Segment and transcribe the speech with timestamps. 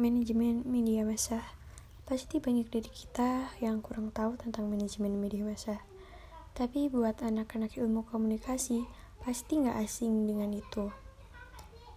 [0.00, 1.44] manajemen media massa.
[2.08, 5.84] Pasti banyak dari kita yang kurang tahu tentang manajemen media massa.
[6.56, 8.88] Tapi buat anak-anak ilmu komunikasi,
[9.20, 10.88] pasti nggak asing dengan itu.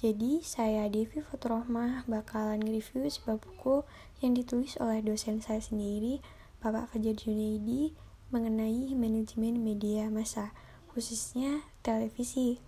[0.00, 3.84] Jadi, saya Devi Fotrohmah bakalan nge-review sebuah buku
[4.24, 6.24] yang ditulis oleh dosen saya sendiri,
[6.64, 7.92] Bapak Fajar Junaidi,
[8.32, 10.56] mengenai manajemen media massa,
[10.88, 12.62] khususnya televisi.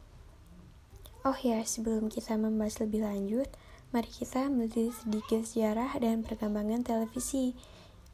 [1.25, 3.49] Oh ya, sebelum kita membahas lebih lanjut,
[3.93, 7.53] mari kita melihat sedikit sejarah dan perkembangan televisi.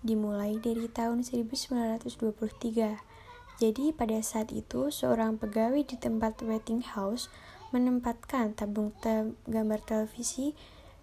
[0.02, 2.98] Dimulai dari tahun 1923.
[3.62, 7.30] Jadi pada saat itu, seorang pegawai di tempat waiting house
[7.70, 10.54] menempatkan tabung te gambar televisi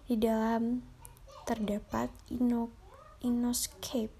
[0.08, 0.84] di dalam
[1.48, 2.68] terdapat ino
[3.24, 4.12] inoscape.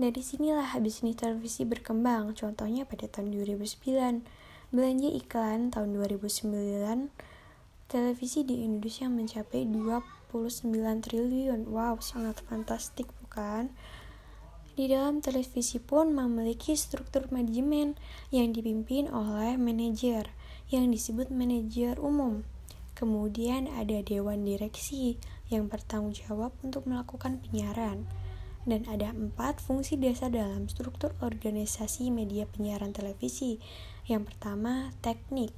[0.00, 7.12] Dari sinilah habis ini televisi berkembang, contohnya pada tahun 2009 Belanja iklan tahun 2009
[7.92, 10.32] televisi di Indonesia mencapai 29
[11.04, 11.68] triliun.
[11.68, 13.68] Wow, sangat fantastik bukan?
[14.72, 18.00] Di dalam televisi pun memiliki struktur manajemen
[18.32, 20.32] yang dipimpin oleh manajer
[20.72, 22.48] yang disebut manajer umum.
[22.96, 25.20] Kemudian ada dewan direksi
[25.52, 28.08] yang bertanggung jawab untuk melakukan penyiaran.
[28.64, 33.60] Dan ada empat fungsi dasar dalam struktur organisasi media penyiaran televisi.
[34.08, 35.52] Yang pertama, teknik,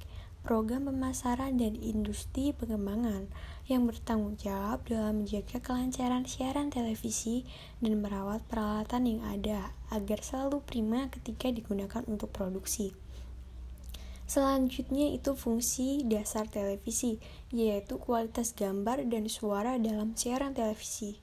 [0.45, 3.25] program pemasaran dan industri pengembangan
[3.65, 7.49] yang bertanggung jawab dalam menjaga kelancaran siaran televisi
[7.81, 12.93] dan merawat peralatan yang ada agar selalu prima ketika digunakan untuk produksi.
[14.29, 17.17] Selanjutnya itu fungsi dasar televisi,
[17.49, 21.17] yaitu kualitas gambar dan suara dalam siaran televisi.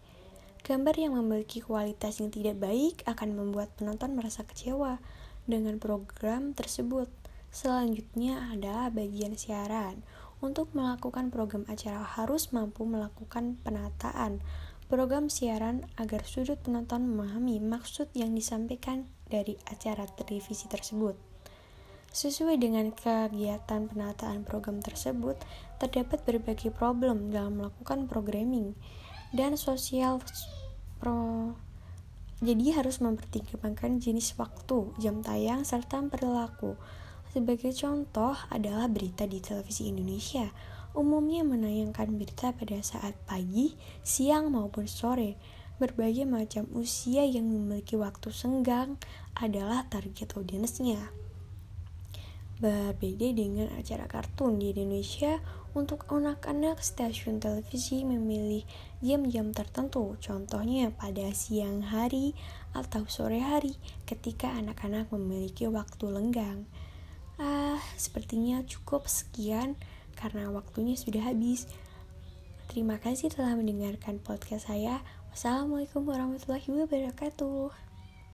[0.63, 5.03] Gambar yang memiliki kualitas yang tidak baik akan membuat penonton merasa kecewa
[5.47, 7.22] dengan program tersebut.
[7.53, 10.01] Selanjutnya adalah bagian siaran.
[10.41, 14.43] Untuk melakukan program acara harus mampu melakukan penataan
[14.91, 21.15] program siaran agar sudut penonton memahami maksud yang disampaikan dari acara televisi tersebut.
[22.13, 25.41] Sesuai dengan kegiatan penataan program tersebut,
[25.81, 28.77] terdapat berbagai problem dalam melakukan programming
[29.33, 30.21] dan sosial
[31.01, 31.57] pro
[32.43, 36.75] jadi harus mempertimbangkan jenis waktu, jam tayang, serta perilaku.
[37.33, 40.53] Sebagai contoh adalah berita di televisi Indonesia.
[40.93, 43.73] Umumnya menayangkan berita pada saat pagi,
[44.05, 45.41] siang maupun sore.
[45.81, 49.01] Berbagai macam usia yang memiliki waktu senggang
[49.33, 51.09] adalah target audiensnya.
[52.61, 55.41] Berbeda dengan acara kartun di Indonesia,
[55.73, 58.61] untuk anak-anak, stasiun televisi memilih
[59.01, 62.37] jam-jam tertentu, contohnya pada siang hari
[62.77, 66.69] atau sore hari ketika anak-anak memiliki waktu lenggang.
[67.41, 69.77] Ah, sepertinya cukup sekian
[70.17, 71.69] karena waktunya sudah habis.
[72.73, 75.05] Terima kasih telah mendengarkan podcast saya.
[75.33, 77.92] Wassalamualaikum warahmatullahi wabarakatuh.